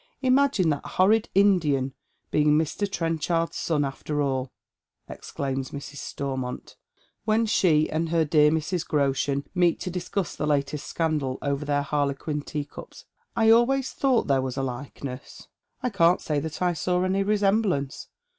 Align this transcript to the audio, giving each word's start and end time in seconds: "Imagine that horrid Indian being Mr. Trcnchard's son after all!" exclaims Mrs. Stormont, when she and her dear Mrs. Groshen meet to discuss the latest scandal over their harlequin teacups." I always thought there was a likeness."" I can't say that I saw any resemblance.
"Imagine 0.23 0.69
that 0.69 0.83
horrid 0.83 1.29
Indian 1.35 1.93
being 2.31 2.57
Mr. 2.57 2.87
Trcnchard's 2.89 3.55
son 3.55 3.85
after 3.85 4.19
all!" 4.19 4.51
exclaims 5.07 5.69
Mrs. 5.69 5.97
Stormont, 5.97 6.75
when 7.25 7.45
she 7.45 7.87
and 7.87 8.09
her 8.09 8.25
dear 8.25 8.49
Mrs. 8.49 8.83
Groshen 8.83 9.43
meet 9.53 9.79
to 9.81 9.91
discuss 9.91 10.35
the 10.35 10.47
latest 10.47 10.87
scandal 10.87 11.37
over 11.43 11.65
their 11.65 11.83
harlequin 11.83 12.41
teacups." 12.41 13.05
I 13.35 13.51
always 13.51 13.91
thought 13.91 14.25
there 14.25 14.41
was 14.41 14.57
a 14.57 14.63
likeness."" 14.63 15.47
I 15.83 15.91
can't 15.91 16.19
say 16.19 16.39
that 16.39 16.63
I 16.63 16.73
saw 16.73 17.03
any 17.03 17.21
resemblance. 17.21 18.07